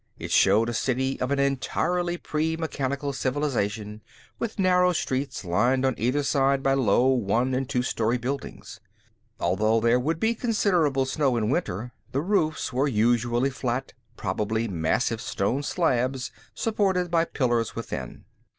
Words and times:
It 0.17 0.31
showed 0.31 0.67
a 0.67 0.73
city 0.73 1.19
of 1.21 1.29
an 1.29 1.37
entirely 1.37 2.17
pre 2.17 2.57
mechanical 2.57 3.13
civilization, 3.13 4.01
with 4.39 4.57
narrow 4.57 4.93
streets, 4.93 5.45
lined 5.45 5.85
on 5.85 5.93
either 5.99 6.23
side 6.23 6.63
by 6.63 6.73
low 6.73 7.05
one 7.09 7.53
and 7.53 7.69
two 7.69 7.83
story 7.83 8.17
buildings. 8.17 8.79
Although 9.39 9.79
there 9.79 9.99
would 9.99 10.19
be 10.19 10.33
considerable 10.33 11.05
snow 11.05 11.37
in 11.37 11.51
winter, 11.51 11.91
the 12.13 12.21
roofs 12.21 12.73
were 12.73 12.87
usually 12.87 13.51
flat, 13.51 13.93
probably 14.17 14.67
massive 14.67 15.21
stone 15.21 15.61
slabs 15.61 16.31
supported 16.55 17.11
by 17.11 17.23
pillars 17.23 17.75
within. 17.75 18.23